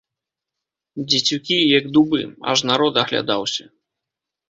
Дзецюкі, 1.09 1.57
як 1.77 1.85
дубы, 1.99 2.25
аж 2.55 2.59
народ 2.73 2.93
аглядаўся. 3.07 3.73